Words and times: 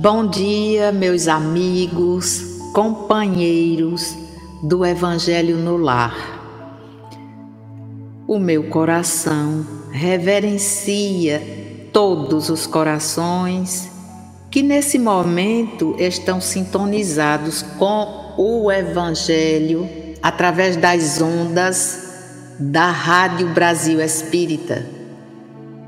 Bom 0.00 0.26
dia, 0.26 0.92
meus 0.92 1.28
amigos, 1.28 2.58
companheiros 2.74 4.14
do 4.62 4.84
Evangelho 4.84 5.56
no 5.56 5.76
Lar. 5.76 6.14
O 8.26 8.38
meu 8.38 8.64
coração 8.64 9.64
reverencia 9.92 11.40
todos 11.92 12.50
os 12.50 12.66
corações 12.66 13.88
que 14.50 14.62
nesse 14.62 14.98
momento 14.98 15.94
estão 15.98 16.40
sintonizados 16.40 17.62
com 17.62 18.34
o 18.36 18.70
Evangelho 18.70 19.88
através 20.20 20.76
das 20.76 21.22
ondas 21.22 22.56
da 22.58 22.90
Rádio 22.90 23.48
Brasil 23.54 24.00
Espírita. 24.00 24.84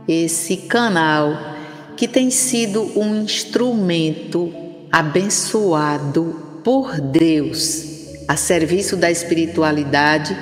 Esse 0.08 0.56
canal 0.56 1.55
que 1.96 2.06
tem 2.06 2.30
sido 2.30 2.92
um 2.94 3.22
instrumento 3.22 4.52
abençoado 4.92 6.60
por 6.62 7.00
Deus 7.00 7.96
a 8.28 8.36
serviço 8.36 8.96
da 8.96 9.10
espiritualidade, 9.10 10.36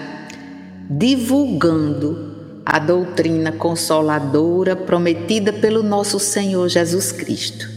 divulgando 0.90 2.62
a 2.64 2.78
doutrina 2.78 3.52
consoladora 3.52 4.74
prometida 4.74 5.52
pelo 5.52 5.82
nosso 5.82 6.18
Senhor 6.18 6.68
Jesus 6.68 7.12
Cristo. 7.12 7.68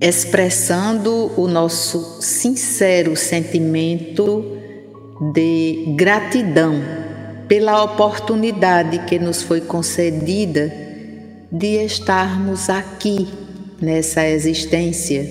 Expressando 0.00 1.32
o 1.36 1.46
nosso 1.46 2.22
sincero 2.22 3.16
sentimento 3.16 4.56
de 5.34 5.92
gratidão 5.96 6.80
pela 7.46 7.82
oportunidade 7.82 9.00
que 9.00 9.18
nos 9.18 9.42
foi 9.42 9.60
concedida 9.60 10.89
de 11.50 11.84
estarmos 11.84 12.70
aqui 12.70 13.28
nessa 13.80 14.26
existência, 14.26 15.28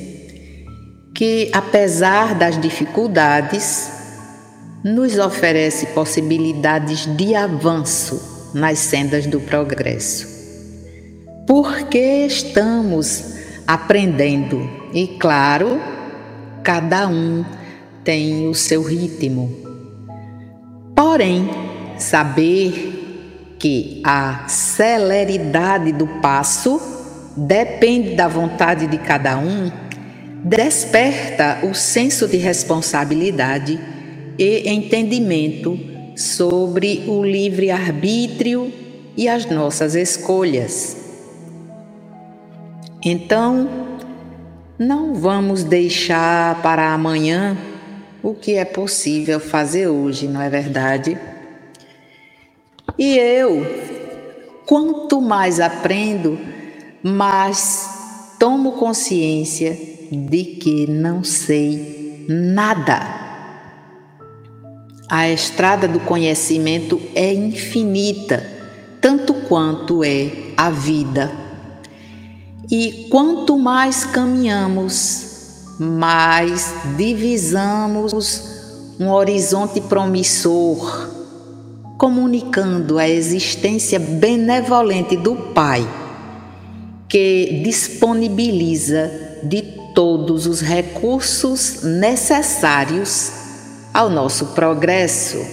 que 1.13 1.49
apesar 1.53 2.35
das 2.35 2.59
dificuldades, 2.59 3.99
nos 4.83 5.17
oferece 5.17 5.87
possibilidades 5.87 7.05
de 7.17 7.35
avanço 7.35 8.49
nas 8.53 8.79
sendas 8.79 9.25
do 9.27 9.39
progresso. 9.39 10.27
Porque 11.45 12.25
estamos 12.25 13.33
aprendendo 13.67 14.69
e, 14.93 15.07
claro, 15.19 15.79
cada 16.63 17.07
um 17.07 17.43
tem 18.03 18.47
o 18.47 18.53
seu 18.53 18.81
ritmo. 18.81 19.53
Porém, 20.95 21.49
saber 21.97 22.88
que 23.59 24.01
a 24.05 24.47
celeridade 24.47 25.91
do 25.91 26.07
passo 26.07 26.81
depende 27.35 28.15
da 28.15 28.27
vontade 28.27 28.87
de 28.87 28.97
cada 28.97 29.37
um, 29.37 29.69
desperta 30.43 31.59
o 31.63 31.73
senso 31.73 32.27
de 32.27 32.37
responsabilidade 32.37 33.77
e 34.37 34.69
entendimento 34.69 35.77
sobre 36.15 37.03
o 37.07 37.23
livre-arbítrio 37.23 38.71
e 39.17 39.27
as 39.27 39.45
nossas 39.45 39.95
escolhas. 39.95 40.95
Então, 43.03 43.69
não 44.77 45.13
vamos 45.13 45.63
deixar 45.63 46.61
para 46.61 46.93
amanhã 46.93 47.57
o 48.23 48.33
que 48.33 48.55
é 48.55 48.65
possível 48.65 49.39
fazer 49.39 49.87
hoje, 49.87 50.27
não 50.27 50.41
é 50.41 50.49
verdade? 50.49 51.17
E 52.99 53.17
eu, 53.17 53.65
quanto 54.65 55.21
mais 55.21 55.61
aprendo, 55.61 56.37
mais 57.01 57.89
tomo 58.37 58.73
consciência 58.73 59.71
de 60.11 60.43
que 60.43 60.85
não 60.85 61.23
sei 61.23 62.25
nada. 62.27 62.99
A 65.09 65.29
estrada 65.29 65.87
do 65.87 66.01
conhecimento 66.01 67.01
é 67.15 67.33
infinita, 67.33 68.45
tanto 68.99 69.33
quanto 69.33 70.03
é 70.03 70.29
a 70.57 70.69
vida. 70.69 71.31
E 72.69 73.07
quanto 73.09 73.57
mais 73.57 74.03
caminhamos, 74.03 75.77
mais 75.79 76.75
divisamos 76.97 78.43
um 78.99 79.09
horizonte 79.09 79.79
promissor 79.79 81.18
comunicando 81.99 82.97
a 82.97 83.09
existência 83.09 83.99
benevolente 83.99 85.17
do 85.17 85.35
Pai, 85.35 85.85
que 87.09 87.61
disponibiliza 87.61 89.11
de 89.43 89.61
todos 89.93 90.47
os 90.47 90.61
recursos 90.61 91.83
necessários 91.83 93.33
ao 93.93 94.09
nosso 94.09 94.45
progresso. 94.47 95.45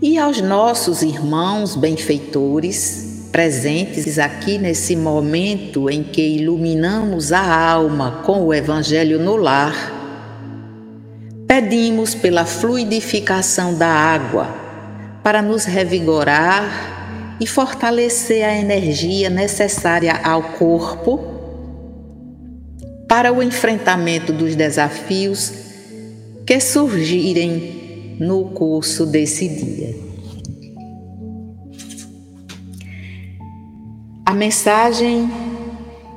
E 0.00 0.16
aos 0.16 0.40
nossos 0.40 1.02
irmãos 1.02 1.74
benfeitores, 1.74 3.28
presentes 3.32 4.16
aqui 4.20 4.58
nesse 4.58 4.94
momento 4.94 5.90
em 5.90 6.04
que 6.04 6.22
iluminamos 6.22 7.32
a 7.32 7.68
alma 7.68 8.22
com 8.24 8.44
o 8.44 8.54
Evangelho 8.54 9.18
no 9.18 9.34
lar, 9.34 10.03
Pedimos 11.46 12.14
pela 12.14 12.44
fluidificação 12.44 13.74
da 13.74 13.88
água 13.88 14.48
para 15.22 15.42
nos 15.42 15.64
revigorar 15.64 17.36
e 17.40 17.46
fortalecer 17.46 18.44
a 18.44 18.56
energia 18.56 19.28
necessária 19.28 20.14
ao 20.22 20.42
corpo 20.42 21.20
para 23.08 23.32
o 23.32 23.42
enfrentamento 23.42 24.32
dos 24.32 24.56
desafios 24.56 25.52
que 26.46 26.58
surgirem 26.60 28.16
no 28.18 28.46
curso 28.46 29.06
desse 29.06 29.48
dia. 29.48 29.94
A 34.24 34.32
mensagem 34.32 35.30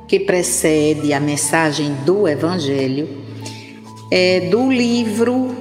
que 0.08 0.18
precede 0.18 1.12
a 1.12 1.20
mensagem 1.20 1.94
do 2.06 2.26
Evangelho 2.26 3.27
é 4.10 4.48
do 4.48 4.70
livro 4.70 5.54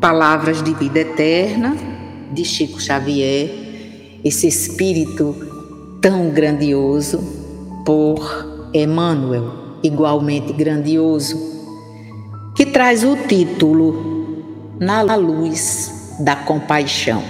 Palavras 0.00 0.62
de 0.62 0.74
Vida 0.74 1.00
Eterna, 1.00 1.76
de 2.32 2.44
Chico 2.44 2.80
Xavier, 2.80 3.50
esse 4.24 4.48
espírito 4.48 5.34
tão 6.00 6.30
grandioso, 6.30 7.22
por 7.84 8.70
Emmanuel, 8.74 9.78
igualmente 9.82 10.52
grandioso, 10.52 11.36
que 12.56 12.66
traz 12.66 13.04
o 13.04 13.16
título 13.16 14.76
Na 14.80 15.02
Luz 15.14 16.16
da 16.18 16.34
Compaixão. 16.34 17.22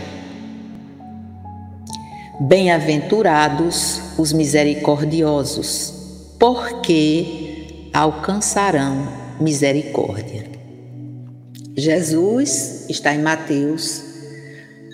Bem-aventurados 2.40 4.00
os 4.18 4.32
misericordiosos, 4.32 5.92
porque 6.38 7.90
alcançarão 7.92 9.27
misericórdia. 9.40 10.44
Jesus 11.76 12.86
está 12.88 13.14
em 13.14 13.22
Mateus, 13.22 14.02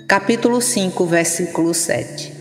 capítulo 0.07 0.61
5, 0.61 1.07
versículo 1.07 1.73
7. 1.73 2.33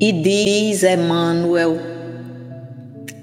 E 0.00 0.12
diz 0.12 0.82
Emmanuel 0.82 1.78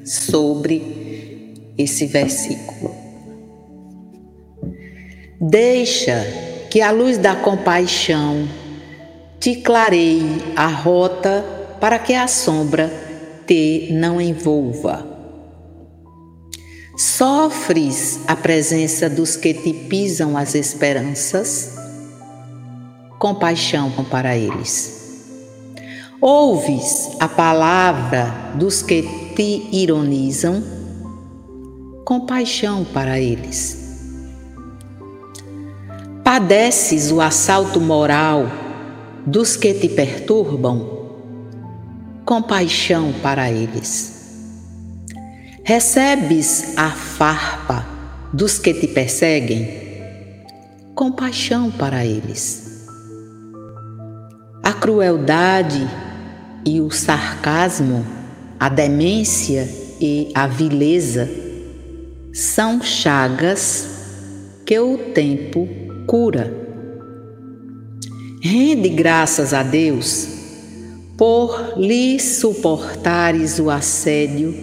sobre 0.06 1.74
esse 1.78 2.06
versículo. 2.06 2.96
Deixa 5.42 6.26
que 6.70 6.82
a 6.82 6.92
luz 6.92 7.18
da 7.18 7.36
compaixão 7.36 8.48
te 9.40 9.56
clareie 9.56 10.42
a 10.56 10.68
rota 10.68 11.57
para 11.80 12.00
que 12.00 12.14
a 12.14 12.28
sombra 12.28 12.92
te 13.46 13.90
não 13.92 14.20
envolva. 14.20 15.06
Sofres 16.98 18.22
a 18.28 18.36
presença 18.36 19.08
dos 19.08 19.36
que 19.36 19.54
te 19.54 19.72
pisam 19.72 20.36
as 20.36 20.56
esperanças? 20.56 21.76
Compaixão 23.20 23.92
para 24.10 24.36
eles. 24.36 24.98
Ouves 26.20 27.12
a 27.20 27.28
palavra 27.28 28.52
dos 28.56 28.82
que 28.82 29.04
te 29.36 29.70
ironizam? 29.72 30.64
Compaixão 32.04 32.84
para 32.84 33.20
eles. 33.20 33.78
Padeces 36.24 37.12
o 37.12 37.22
assalto 37.22 37.80
moral 37.80 38.48
dos 39.26 39.56
que 39.56 39.74
te 39.76 39.88
perturbam? 39.88 40.97
Compaixão 42.28 43.14
para 43.24 43.50
eles. 43.50 44.14
Recebes 45.64 46.78
a 46.78 46.90
farpa 46.90 47.88
dos 48.34 48.60
que 48.60 48.74
te 48.74 48.86
perseguem? 48.86 49.66
Compaixão 50.94 51.72
para 51.72 52.06
eles. 52.06 52.86
A 54.62 54.74
crueldade 54.74 55.88
e 56.66 56.82
o 56.82 56.92
sarcasmo, 56.92 58.06
a 58.60 58.68
demência 58.68 59.66
e 60.02 60.30
a 60.36 60.48
vileza 60.48 61.30
são 62.34 62.82
chagas 62.82 63.88
que 64.66 64.78
o 64.78 64.98
tempo 65.14 65.66
cura. 66.06 66.54
Rende 68.42 68.90
graças 68.90 69.54
a 69.54 69.64
Deus 69.64 70.37
por 71.18 71.74
lhe 71.78 72.20
suportares 72.20 73.58
o 73.60 73.72
assédio 73.72 74.54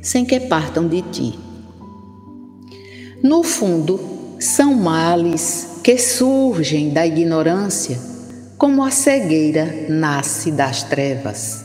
sem 0.00 0.24
que 0.24 0.38
partam 0.38 0.86
de 0.86 1.02
ti. 1.02 1.38
No 3.22 3.42
fundo, 3.42 3.98
são 4.38 4.74
males 4.74 5.80
que 5.82 5.98
surgem 5.98 6.90
da 6.90 7.04
ignorância, 7.04 7.98
como 8.56 8.84
a 8.84 8.90
cegueira 8.90 9.86
nasce 9.88 10.52
das 10.52 10.84
trevas. 10.84 11.64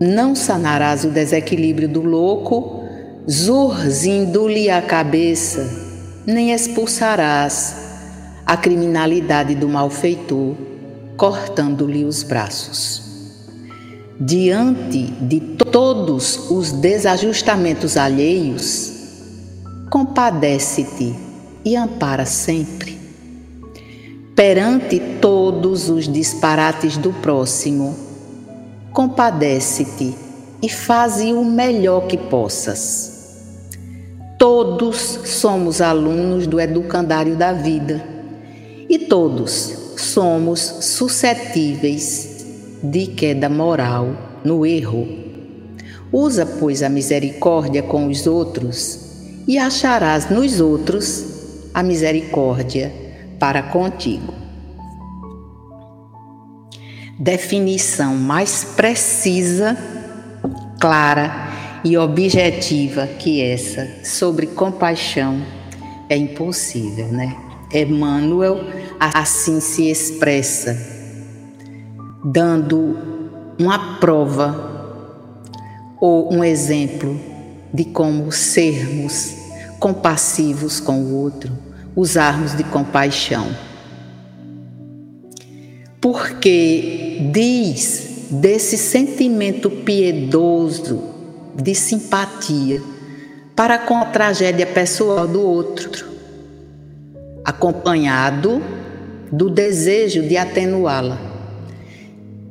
Não 0.00 0.34
sanarás 0.34 1.04
o 1.04 1.10
desequilíbrio 1.10 1.88
do 1.88 2.02
louco, 2.02 2.82
zurzindo-lhe 3.30 4.68
a 4.70 4.82
cabeça, 4.82 5.68
nem 6.26 6.52
expulsarás 6.52 7.76
a 8.44 8.56
criminalidade 8.56 9.54
do 9.54 9.68
malfeitor, 9.68 10.56
cortando-lhe 11.18 12.04
os 12.04 12.22
braços. 12.22 13.02
Diante 14.20 15.02
de 15.20 15.40
todos 15.40 16.48
os 16.48 16.70
desajustamentos 16.70 17.96
alheios, 17.96 18.92
compadece-te 19.90 21.14
e 21.64 21.76
ampara 21.76 22.24
sempre. 22.24 22.96
Perante 24.36 25.00
todos 25.20 25.90
os 25.90 26.10
disparates 26.10 26.96
do 26.96 27.12
próximo, 27.12 27.96
compadece-te 28.92 30.14
e 30.62 30.68
faze 30.68 31.32
o 31.32 31.44
melhor 31.44 32.06
que 32.06 32.16
possas. 32.16 33.18
Todos 34.38 34.96
somos 35.24 35.80
alunos 35.80 36.46
do 36.46 36.60
educandário 36.60 37.34
da 37.34 37.52
vida 37.52 38.04
e 38.88 39.00
todos 39.00 39.77
somos 40.00 40.60
suscetíveis 40.60 42.46
de 42.82 43.06
queda 43.08 43.48
moral 43.48 44.40
no 44.44 44.64
erro. 44.64 45.06
Usa, 46.12 46.46
pois, 46.46 46.82
a 46.82 46.88
misericórdia 46.88 47.82
com 47.82 48.06
os 48.06 48.26
outros 48.26 49.00
e 49.46 49.58
acharás 49.58 50.30
nos 50.30 50.60
outros 50.60 51.70
a 51.74 51.82
misericórdia 51.82 52.92
para 53.38 53.62
contigo 53.62 54.38
definição 57.18 58.14
mais 58.14 58.62
precisa, 58.62 59.76
clara 60.80 61.48
e 61.84 61.98
objetiva 61.98 63.06
que 63.06 63.42
essa 63.42 63.88
sobre 64.04 64.46
compaixão 64.46 65.42
é 66.08 66.16
impossível, 66.16 67.08
né? 67.08 67.47
Emmanuel 67.72 68.60
assim 68.98 69.60
se 69.60 69.90
expressa, 69.90 70.76
dando 72.24 72.96
uma 73.58 73.98
prova 73.98 74.68
ou 76.00 76.32
um 76.32 76.42
exemplo 76.42 77.18
de 77.72 77.84
como 77.84 78.32
sermos 78.32 79.34
compassivos 79.78 80.80
com 80.80 81.00
o 81.00 81.14
outro, 81.14 81.52
usarmos 81.94 82.56
de 82.56 82.64
compaixão. 82.64 83.48
Porque 86.00 87.30
diz 87.32 88.28
desse 88.30 88.76
sentimento 88.76 89.70
piedoso 89.70 91.02
de 91.54 91.74
simpatia 91.74 92.80
para 93.54 93.78
com 93.78 93.96
a 93.96 94.06
tragédia 94.06 94.66
pessoal 94.66 95.26
do 95.26 95.42
outro, 95.42 96.07
acompanhado 97.48 98.62
do 99.32 99.48
desejo 99.48 100.22
de 100.22 100.36
atenuá-la. 100.36 101.18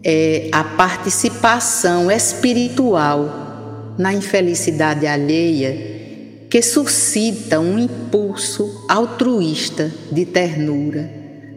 É 0.04 0.50
a 0.52 0.64
participação 0.64 2.10
espiritual 2.10 3.94
na 3.96 4.12
infelicidade 4.12 5.06
alheia 5.06 6.48
que 6.50 6.64
suscita 6.64 7.60
um 7.60 7.78
impulso 7.78 8.86
altruísta 8.90 9.94
de 10.12 10.26
ternura 10.26 11.08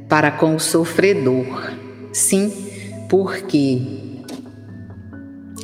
para 0.06 0.30
com 0.30 0.56
o 0.56 0.60
sofredor. 0.60 1.72
Sim, 2.12 2.52
porque 3.08 3.80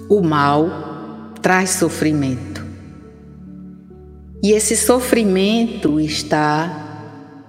o 0.08 0.22
mal 0.22 1.34
traz 1.42 1.70
sofrimento. 1.70 2.64
E 4.42 4.52
esse 4.52 4.76
sofrimento 4.76 6.00
está 6.00 6.85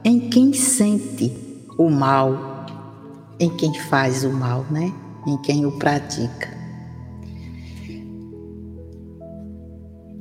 em 0.08 0.30
quem 0.30 0.54
sente 0.54 1.36
o 1.78 1.90
mal, 1.90 2.66
em 3.40 3.50
quem 3.50 3.74
faz 3.74 4.24
o 4.24 4.30
mal, 4.30 4.66
né? 4.72 4.94
Em 5.28 5.38
quem 5.42 5.66
o 5.66 5.74
pratica. 5.74 6.56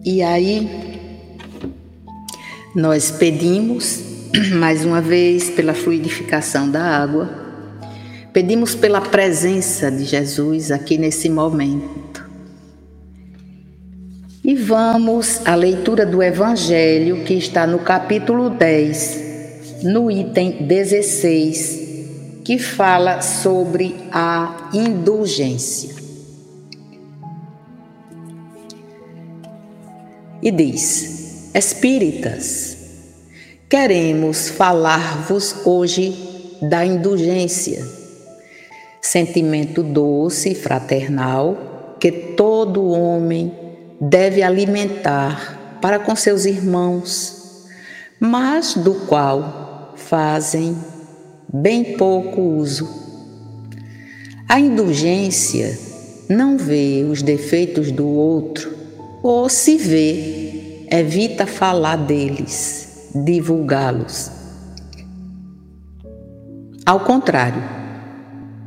E 0.04 0.22
aí 0.22 0.68
nós 2.74 3.10
pedimos 3.10 4.02
mais 4.58 4.84
uma 4.84 5.00
vez 5.00 5.50
pela 5.50 5.72
fluidificação 5.72 6.70
da 6.70 6.82
água 6.82 7.46
Pedimos 8.36 8.74
pela 8.74 9.00
presença 9.00 9.90
de 9.90 10.04
Jesus 10.04 10.70
aqui 10.70 10.98
nesse 10.98 11.30
momento. 11.30 12.22
E 14.44 14.54
vamos 14.54 15.40
à 15.46 15.54
leitura 15.54 16.04
do 16.04 16.22
Evangelho 16.22 17.24
que 17.24 17.32
está 17.32 17.66
no 17.66 17.78
capítulo 17.78 18.50
10, 18.50 19.25
no 19.82 20.10
item 20.10 20.66
16, 20.66 22.42
que 22.44 22.58
fala 22.58 23.20
sobre 23.20 23.96
a 24.12 24.70
indulgência. 24.72 25.94
E 30.42 30.50
diz: 30.50 31.50
Espíritas, 31.54 32.76
queremos 33.68 34.48
falar-vos 34.48 35.66
hoje 35.66 36.58
da 36.62 36.84
indulgência 36.84 37.96
sentimento 39.06 39.84
doce 39.84 40.50
e 40.50 40.54
fraternal 40.54 41.96
que 42.00 42.10
todo 42.10 42.90
homem 42.90 43.52
deve 44.00 44.42
alimentar 44.42 45.78
para 45.80 45.98
com 45.98 46.16
seus 46.16 46.44
irmãos, 46.44 47.64
mas 48.18 48.74
do 48.74 48.94
qual 49.06 49.65
fazem 50.08 50.76
bem 51.52 51.96
pouco 51.96 52.40
uso. 52.40 52.88
A 54.48 54.60
indulgência 54.60 55.76
não 56.28 56.56
vê 56.56 57.04
os 57.08 57.22
defeitos 57.22 57.90
do 57.90 58.06
outro, 58.06 58.74
ou 59.22 59.48
se 59.48 59.76
vê, 59.76 60.86
evita 60.90 61.46
falar 61.46 61.96
deles, 61.96 63.10
divulgá-los. 63.14 64.30
Ao 66.84 67.00
contrário, 67.00 67.62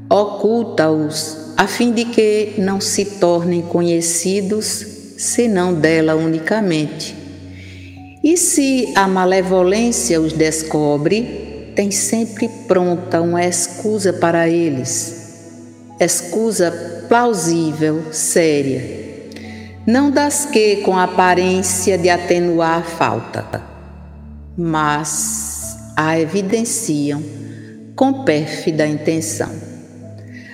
oculta-os, 0.09 1.53
a 1.55 1.67
fim 1.67 1.93
de 1.93 2.05
que 2.05 2.55
não 2.57 2.81
se 2.81 3.05
tornem 3.05 3.61
conhecidos 3.61 4.65
senão 5.17 5.73
dela 5.73 6.15
unicamente. 6.15 7.18
E 8.23 8.35
se 8.35 8.91
a 8.95 9.07
malevolência 9.07 10.19
os 10.19 10.33
descobre, 10.33 11.71
tem 11.73 11.89
sempre 11.89 12.49
pronta 12.67 13.21
uma 13.21 13.45
escusa 13.45 14.11
para 14.11 14.49
eles, 14.49 15.45
escusa 15.97 17.05
plausível, 17.07 18.11
séria, 18.11 18.83
não 19.87 20.11
das 20.11 20.45
que 20.45 20.77
com 20.77 20.97
aparência 20.97 21.97
de 21.97 22.09
atenuar 22.09 22.79
a 22.79 22.83
falta, 22.83 23.63
mas 24.57 25.77
a 25.95 26.19
evidenciam 26.19 27.23
com 27.95 28.25
pérfida 28.25 28.85
intenção. 28.85 29.51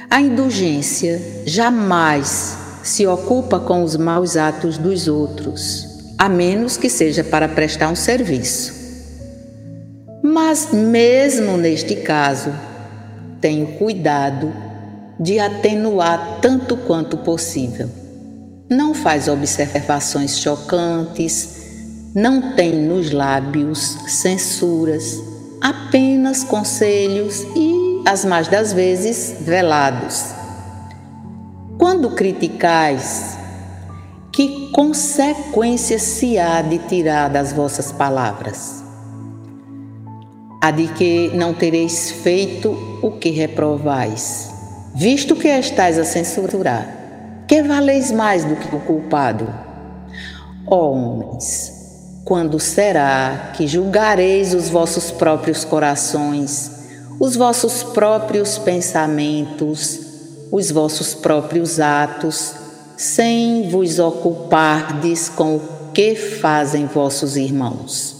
A 0.07 0.22
indulgência 0.22 1.19
jamais 1.45 2.55
se 2.84 3.07
ocupa 3.07 3.60
com 3.60 3.84
os 3.84 3.98
maus 3.98 4.38
atos 4.38 4.77
dos 4.77 5.07
outros, 5.07 5.95
a 6.17 6.29
menos 6.29 6.77
que 6.77 6.89
seja 6.89 7.24
para 7.24 7.48
prestar 7.48 7.89
um 7.89 7.95
serviço. 7.95 8.74
Mas, 10.24 10.69
mesmo 10.72 11.57
neste 11.57 11.95
caso, 11.98 12.51
tenho 13.41 13.67
cuidado 13.74 14.51
de 15.19 15.39
atenuar 15.39 16.39
tanto 16.41 16.75
quanto 16.77 17.17
possível. 17.17 17.89
Não 18.69 18.93
faz 18.93 19.27
observações 19.27 20.39
chocantes, 20.39 21.55
não 22.15 22.55
tem 22.55 22.74
nos 22.74 23.12
lábios 23.12 23.98
censuras, 24.07 25.22
apenas 25.62 26.43
conselhos 26.43 27.45
e 27.55 28.01
as 28.05 28.25
mais 28.25 28.48
das 28.48 28.74
vezes 28.74 29.36
velados. 29.41 30.34
Quando 31.77 32.10
criticais, 32.12 33.38
que 34.36 34.70
consequências 34.72 36.01
se 36.01 36.38
há 36.38 36.62
de 36.62 36.77
tirar 36.77 37.30
das 37.30 37.54
vossas 37.54 37.94
palavras? 37.94 38.84
A 40.62 40.72
de 40.72 40.89
que 40.89 41.30
não 41.34 41.54
tereis 41.54 42.12
feito 42.12 43.00
o 43.01 43.12
que 43.12 43.30
reprovais, 43.30 44.51
visto 44.94 45.38
que 45.38 45.48
estáis 45.48 45.98
a 45.98 46.04
censurar, 46.04 47.46
que 47.48 47.63
valeis 47.63 48.12
mais 48.12 48.44
do 48.44 48.58
que 48.58 48.75
o 48.75 48.80
culpado? 48.82 49.48
Ó 50.68 50.92
homens, 50.92 51.72
quando 52.25 52.60
será 52.60 53.51
que 53.56 53.65
julgareis 53.65 54.54
os 54.54 54.68
vossos 54.68 55.12
próprios 55.12 55.63
corações, 55.63 56.72
os 57.22 57.38
vossos 57.38 57.84
próprios 57.84 58.58
pensamentos, 58.58 60.01
os 60.51 60.72
vossos 60.72 61.13
próprios 61.13 61.80
atos, 61.80 62.64
sem 62.98 63.70
vos 63.70 64.00
ocupardes 64.00 65.30
com 65.30 65.58
o 65.58 65.62
que 65.94 66.16
fazem 66.16 66.86
vossos 66.86 67.36
irmãos? 67.38 68.16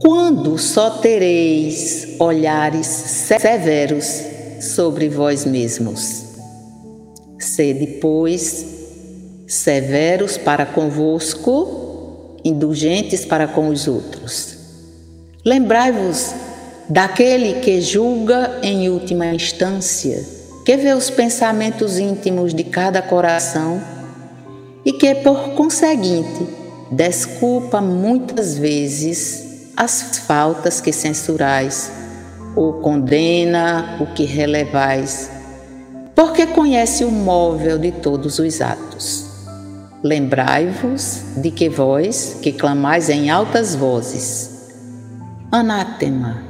Quando 0.00 0.56
só 0.58 0.90
tereis 0.90 2.16
olhares 2.18 2.86
severos 2.86 4.22
sobre 4.60 5.08
vós 5.08 5.44
mesmos? 5.44 6.24
Sede, 7.38 7.98
pois, 8.00 8.66
severos 9.46 10.36
para 10.36 10.66
convosco 10.66 12.38
indulgentes 12.44 13.24
para 13.24 13.48
com 13.48 13.68
os 13.68 13.88
outros. 13.88 14.56
Lembrai-vos 15.44 16.32
daquele 16.88 17.60
que 17.60 17.80
julga 17.80 18.58
em 18.62 18.88
última 18.88 19.26
instância, 19.26 20.24
que 20.68 20.76
vê 20.76 20.92
os 20.92 21.08
pensamentos 21.08 21.98
íntimos 21.98 22.52
de 22.52 22.62
cada 22.62 23.00
coração 23.00 23.82
e 24.84 24.92
que, 24.92 25.14
por 25.14 25.54
conseguinte, 25.54 26.46
desculpa 26.90 27.80
muitas 27.80 28.58
vezes 28.58 29.70
as 29.74 30.18
faltas 30.26 30.78
que 30.78 30.92
censurais 30.92 31.90
ou 32.54 32.82
condena 32.82 33.96
o 33.98 34.12
que 34.12 34.26
relevais, 34.26 35.30
porque 36.14 36.46
conhece 36.46 37.02
o 37.02 37.10
móvel 37.10 37.78
de 37.78 37.90
todos 37.90 38.38
os 38.38 38.60
atos. 38.60 39.24
Lembrai-vos 40.02 41.22
de 41.38 41.50
que 41.50 41.70
vós, 41.70 42.36
que 42.42 42.52
clamais 42.52 43.08
em 43.08 43.30
altas 43.30 43.74
vozes, 43.74 44.50
anátema, 45.50 46.42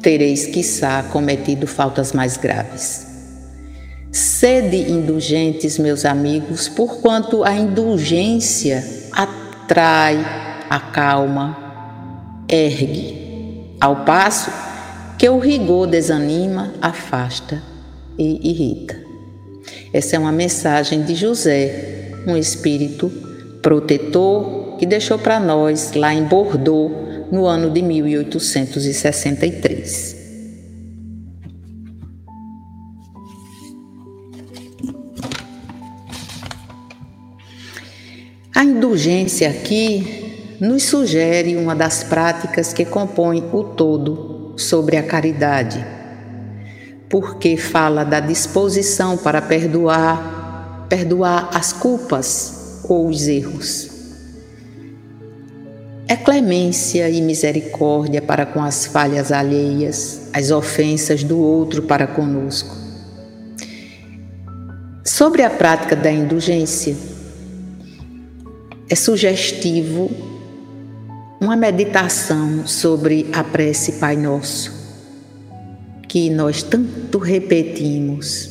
tereis, 0.00 0.46
quiçá, 0.46 1.02
cometido 1.10 1.66
faltas 1.66 2.12
mais 2.12 2.36
graves. 2.36 3.12
Sede 4.44 4.92
indulgentes, 4.92 5.78
meus 5.78 6.04
amigos, 6.04 6.68
porquanto 6.68 7.42
a 7.44 7.54
indulgência 7.54 8.84
atrai, 9.10 10.22
acalma, 10.68 11.56
ergue, 12.46 13.74
ao 13.80 14.04
passo 14.04 14.52
que 15.18 15.26
o 15.30 15.38
rigor 15.38 15.86
desanima, 15.86 16.74
afasta 16.82 17.62
e 18.18 18.50
irrita. 18.50 19.02
Essa 19.94 20.16
é 20.16 20.18
uma 20.18 20.30
mensagem 20.30 21.04
de 21.04 21.14
José 21.14 22.12
um 22.26 22.36
espírito 22.36 23.10
protetor 23.62 24.76
que 24.76 24.84
deixou 24.84 25.18
para 25.18 25.40
nós 25.40 25.94
lá 25.94 26.12
em 26.12 26.24
Bordeaux 26.24 26.92
no 27.32 27.46
ano 27.46 27.70
de 27.70 27.80
1863. 27.80 30.23
A 38.64 38.66
indulgência 38.66 39.50
aqui 39.50 40.56
nos 40.58 40.84
sugere 40.84 41.54
uma 41.54 41.76
das 41.76 42.02
práticas 42.02 42.72
que 42.72 42.86
compõem 42.86 43.44
o 43.52 43.62
todo 43.62 44.54
sobre 44.56 44.96
a 44.96 45.02
caridade, 45.02 45.84
porque 47.10 47.58
fala 47.58 48.04
da 48.04 48.20
disposição 48.20 49.18
para 49.18 49.42
perdoar 49.42 50.86
perdoar 50.88 51.50
as 51.52 51.74
culpas 51.74 52.80
ou 52.88 53.08
os 53.08 53.28
erros. 53.28 53.90
É 56.08 56.16
clemência 56.16 57.10
e 57.10 57.20
misericórdia 57.20 58.22
para 58.22 58.46
com 58.46 58.62
as 58.62 58.86
falhas 58.86 59.30
alheias, 59.30 60.30
as 60.32 60.50
ofensas 60.50 61.22
do 61.22 61.38
outro 61.38 61.82
para 61.82 62.06
conosco. 62.06 62.74
Sobre 65.04 65.42
a 65.42 65.50
prática 65.50 65.94
da 65.94 66.10
indulgência, 66.10 66.96
é 68.94 68.96
sugestivo 68.96 70.08
uma 71.40 71.56
meditação 71.56 72.64
sobre 72.64 73.26
a 73.32 73.42
prece 73.42 73.94
Pai 73.94 74.16
Nosso, 74.16 74.72
que 76.06 76.30
nós 76.30 76.62
tanto 76.62 77.18
repetimos, 77.18 78.48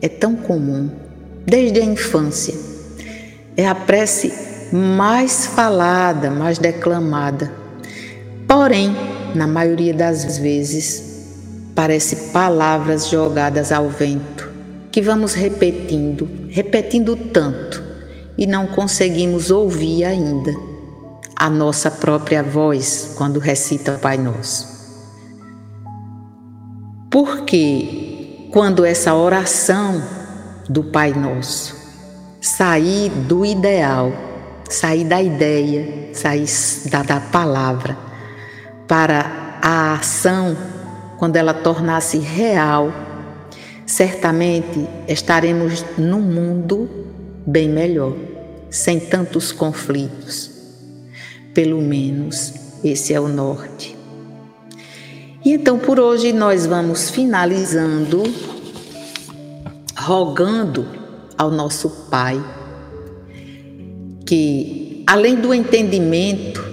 é 0.00 0.08
tão 0.08 0.34
comum 0.34 0.88
desde 1.44 1.78
a 1.78 1.84
infância. 1.84 2.54
É 3.54 3.68
a 3.68 3.74
prece 3.74 4.32
mais 4.72 5.44
falada, 5.44 6.30
mais 6.30 6.56
declamada. 6.56 7.52
Porém, 8.48 8.96
na 9.34 9.46
maioria 9.46 9.92
das 9.92 10.38
vezes, 10.38 11.02
parece 11.74 12.32
palavras 12.32 13.10
jogadas 13.10 13.70
ao 13.72 13.90
vento, 13.90 14.50
que 14.90 15.02
vamos 15.02 15.34
repetindo, 15.34 16.26
repetindo 16.48 17.14
tanto 17.14 17.83
e 18.36 18.46
não 18.46 18.66
conseguimos 18.66 19.50
ouvir 19.50 20.04
ainda 20.04 20.52
a 21.36 21.50
nossa 21.50 21.90
própria 21.90 22.42
voz 22.42 23.14
quando 23.16 23.38
recita 23.38 23.92
o 23.92 23.98
Pai 23.98 24.16
Nosso. 24.16 24.72
Porque 27.10 28.48
quando 28.50 28.84
essa 28.84 29.14
oração 29.14 30.02
do 30.68 30.84
Pai 30.84 31.12
Nosso. 31.12 31.82
Sair 32.40 33.10
do 33.10 33.44
ideal, 33.44 34.12
sair 34.68 35.04
da 35.04 35.20
ideia, 35.22 36.14
sair 36.14 36.46
da, 36.90 37.02
da 37.02 37.20
palavra 37.20 37.96
para 38.86 39.58
a 39.62 39.94
ação, 39.94 40.56
quando 41.18 41.36
ela 41.36 41.54
tornasse 41.54 42.18
real, 42.18 42.92
certamente 43.86 44.86
estaremos 45.08 45.84
num 45.96 46.20
mundo 46.20 46.88
bem 47.46 47.68
melhor, 47.68 48.14
sem 48.70 48.98
tantos 48.98 49.52
conflitos. 49.52 50.50
Pelo 51.52 51.80
menos 51.80 52.52
esse 52.82 53.14
é 53.14 53.20
o 53.20 53.28
norte. 53.28 53.96
E 55.44 55.52
então 55.52 55.78
por 55.78 56.00
hoje 56.00 56.32
nós 56.32 56.66
vamos 56.66 57.10
finalizando 57.10 58.22
rogando 59.96 60.86
ao 61.38 61.50
nosso 61.50 61.88
Pai 62.10 62.42
que, 64.26 65.02
além 65.06 65.36
do 65.36 65.52
entendimento, 65.54 66.64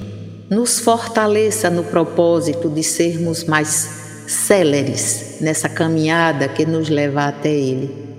nos 0.49 0.79
fortaleça 0.79 1.69
no 1.69 1.83
propósito 1.83 2.69
de 2.69 2.83
sermos 2.83 3.43
mais 3.43 4.25
céleres 4.27 5.37
nessa 5.41 5.69
caminhada 5.69 6.47
que 6.47 6.65
nos 6.65 6.89
leva 6.89 7.25
até 7.25 7.53
Ele. 7.53 8.11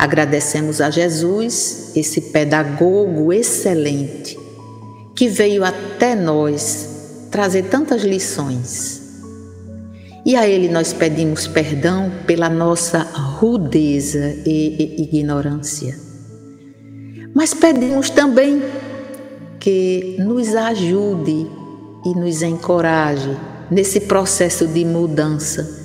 Agradecemos 0.00 0.80
a 0.80 0.88
Jesus, 0.88 1.92
esse 1.94 2.22
pedagogo 2.22 3.34
excelente, 3.34 4.34
que 5.14 5.28
veio 5.28 5.62
até 5.62 6.14
nós 6.14 7.28
trazer 7.30 7.64
tantas 7.64 8.02
lições 8.02 9.00
e 10.24 10.34
a 10.34 10.48
Ele 10.48 10.70
nós 10.70 10.94
pedimos 10.94 11.46
perdão 11.46 12.10
pela 12.26 12.48
nossa 12.48 13.00
rudeza 13.02 14.38
e 14.46 15.02
ignorância. 15.02 15.94
Mas 17.34 17.52
pedimos 17.52 18.08
também 18.08 18.62
que 19.58 20.16
nos 20.18 20.54
ajude 20.54 21.46
e 22.06 22.14
nos 22.14 22.40
encoraje 22.40 23.36
nesse 23.70 24.00
processo 24.00 24.66
de 24.66 24.82
mudança 24.82 25.78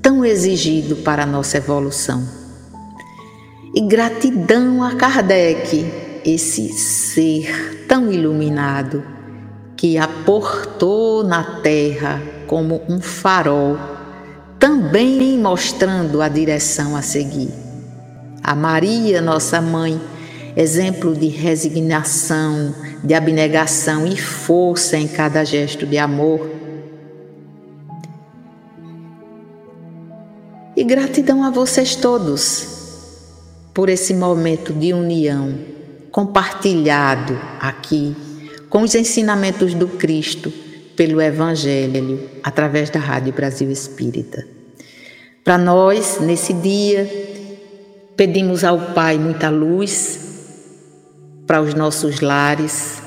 tão 0.00 0.24
exigido 0.24 0.94
para 0.98 1.24
a 1.24 1.26
nossa 1.26 1.56
evolução. 1.56 2.45
E 3.76 3.82
gratidão 3.82 4.82
a 4.82 4.94
Kardec, 4.94 5.84
esse 6.24 6.72
ser 6.72 7.84
tão 7.86 8.10
iluminado 8.10 9.04
que 9.76 9.98
aportou 9.98 11.22
na 11.22 11.60
terra 11.60 12.22
como 12.46 12.80
um 12.88 13.02
farol, 13.02 13.76
também 14.58 15.38
mostrando 15.38 16.22
a 16.22 16.28
direção 16.28 16.96
a 16.96 17.02
seguir. 17.02 17.50
A 18.42 18.54
Maria, 18.54 19.20
nossa 19.20 19.60
mãe, 19.60 20.00
exemplo 20.56 21.14
de 21.14 21.26
resignação, 21.26 22.74
de 23.04 23.12
abnegação 23.12 24.06
e 24.06 24.16
força 24.16 24.96
em 24.96 25.06
cada 25.06 25.44
gesto 25.44 25.84
de 25.84 25.98
amor. 25.98 26.50
gratidão 30.86 31.42
a 31.42 31.50
vocês 31.50 31.96
todos 31.96 32.75
por 33.76 33.90
esse 33.90 34.14
momento 34.14 34.72
de 34.72 34.94
união 34.94 35.54
compartilhado 36.10 37.38
aqui 37.60 38.16
com 38.70 38.80
os 38.80 38.94
ensinamentos 38.94 39.74
do 39.74 39.86
Cristo 39.86 40.50
pelo 40.96 41.20
Evangelho 41.20 42.26
através 42.42 42.88
da 42.88 42.98
Rádio 42.98 43.34
Brasil 43.34 43.70
Espírita. 43.70 44.48
Para 45.44 45.58
nós, 45.58 46.18
nesse 46.22 46.54
dia, 46.54 47.06
pedimos 48.16 48.64
ao 48.64 48.94
Pai 48.94 49.18
muita 49.18 49.50
luz 49.50 50.20
para 51.46 51.60
os 51.60 51.74
nossos 51.74 52.22
lares, 52.22 53.02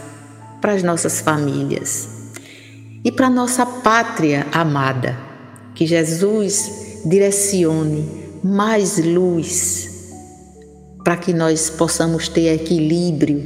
para 0.61 0.73
as 0.73 0.83
nossas 0.83 1.19
famílias 1.19 2.09
e 3.03 3.11
para 3.11 3.27
nossa 3.27 3.65
pátria 3.65 4.45
amada. 4.51 5.17
Que 5.73 5.87
Jesus 5.87 7.01
direcione 7.03 8.07
mais 8.43 9.03
luz 9.03 9.88
para 11.09 11.17
que 11.17 11.33
nós 11.33 11.71
possamos 11.71 12.27
ter 12.27 12.53
equilíbrio 12.53 13.43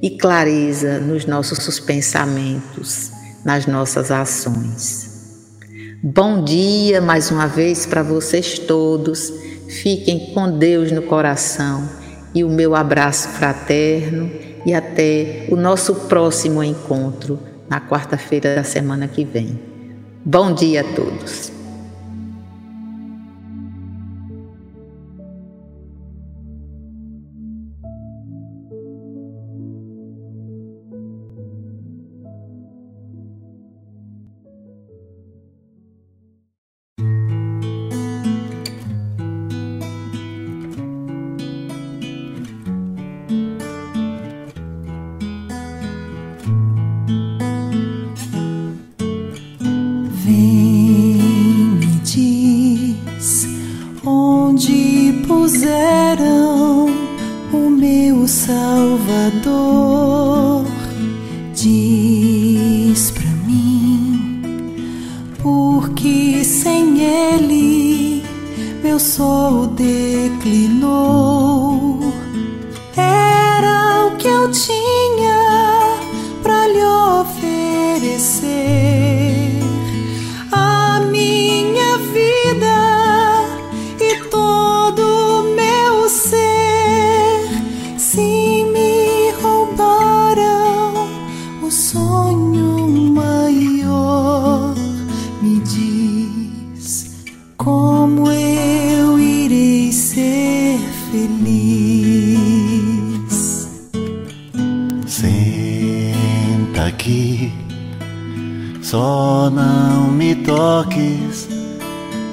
e 0.00 0.16
clareza 0.18 0.98
nos 0.98 1.26
nossos 1.26 1.78
pensamentos, 1.78 3.10
nas 3.44 3.66
nossas 3.66 4.10
ações. 4.10 5.50
Bom 6.02 6.42
dia 6.42 7.02
mais 7.02 7.30
uma 7.30 7.46
vez 7.46 7.84
para 7.84 8.02
vocês 8.02 8.58
todos. 8.58 9.30
Fiquem 9.68 10.32
com 10.32 10.58
Deus 10.58 10.90
no 10.92 11.02
coração 11.02 11.86
e 12.34 12.42
o 12.42 12.48
meu 12.48 12.74
abraço 12.74 13.28
fraterno 13.28 14.30
e 14.64 14.72
até 14.72 15.46
o 15.50 15.56
nosso 15.56 15.94
próximo 16.06 16.64
encontro 16.64 17.38
na 17.68 17.82
quarta-feira 17.82 18.54
da 18.54 18.64
semana 18.64 19.06
que 19.06 19.26
vem. 19.26 19.60
Bom 20.24 20.54
dia 20.54 20.80
a 20.80 20.84
todos. 20.94 21.63
Salvador. 59.34 60.64
Diz 61.54 63.10
pra 63.10 63.30
mim, 63.46 64.42
porque 65.42 66.44
sem 66.44 67.00
ele 67.00 68.22
meu 68.82 68.98
sol 69.00 69.66
declinou. 69.68 71.23
Aqui. 107.04 107.52
Só 108.82 109.50
não 109.50 110.10
me 110.10 110.34
toques 110.36 111.48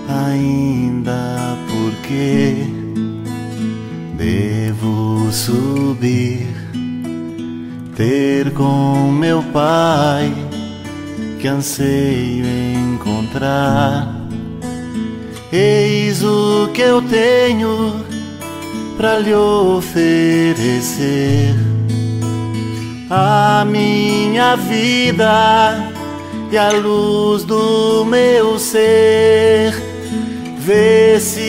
ainda 0.07 1.57
porque 1.69 2.55
devo 4.17 5.31
subir, 5.31 6.47
ter 7.95 8.51
com 8.51 9.11
meu 9.11 9.41
pai 9.43 10.31
que 11.39 11.47
anseio 11.47 12.45
encontrar. 12.93 14.15
Eis 15.51 16.23
o 16.23 16.69
que 16.73 16.81
eu 16.81 17.01
tenho 17.01 18.10
para 19.01 19.17
lhe 19.17 19.33
oferecer 19.33 20.95
a 23.09 23.65
minha 23.65 24.55
vida 24.55 25.91
e 26.51 26.57
a 26.57 26.69
luz 26.69 27.43
do 27.43 28.05
meu 28.05 28.59
ser. 28.59 29.73
Vê 30.59 31.19
se 31.19 31.41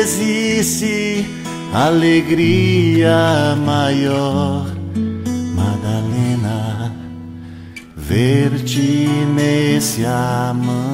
existe 0.00 1.24
alegria 1.72 3.56
maior, 3.64 4.66
Madalena, 5.54 6.92
ver-te 7.96 9.08
nesse 9.36 10.04
amanhecer. 10.04 10.90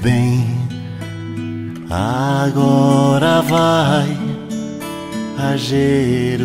Bem 0.00 0.60
Agora 1.92 3.42
vai 3.42 4.16
a 5.36 5.56
Jerusalém, 5.56 6.38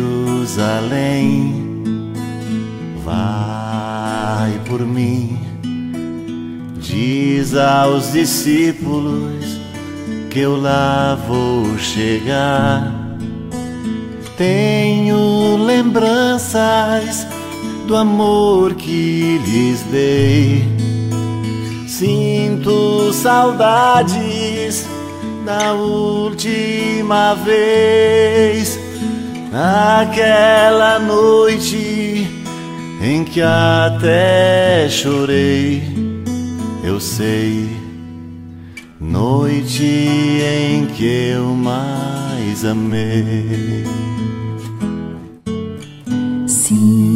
vai 3.04 4.58
por 4.66 4.80
mim, 4.80 5.38
diz 6.80 7.54
aos 7.54 8.10
discípulos 8.10 9.60
que 10.30 10.40
eu 10.40 10.60
lá 10.60 11.16
vou 11.28 11.78
chegar. 11.78 12.92
Tenho 14.36 15.64
lembranças 15.64 17.24
do 17.86 17.94
amor 17.94 18.74
que 18.74 19.38
lhes 19.46 19.80
dei, 19.92 20.75
sinto 21.98 23.10
saudades 23.10 24.86
da 25.46 25.72
última 25.72 27.34
vez, 27.36 28.78
naquela 29.50 30.98
noite 30.98 32.28
em 33.00 33.24
que 33.24 33.40
até 33.40 34.86
chorei, 34.90 35.82
eu 36.84 37.00
sei, 37.00 37.66
noite 39.00 39.82
em 39.82 40.84
que 40.88 41.30
eu 41.32 41.46
mais 41.46 42.62
amei. 42.62 43.86
Sim, 46.46 47.15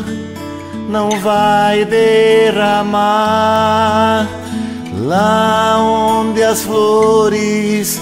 não 0.91 1.09
vai 1.21 1.85
derramar 1.85 2.99
lá 5.05 5.77
onde 5.79 6.43
as 6.43 6.63
flores 6.63 8.01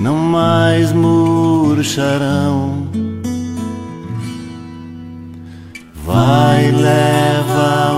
não 0.00 0.14
mais 0.14 0.92
murcharão. 0.92 2.86
Vai 6.06 6.70
levar 6.70 7.97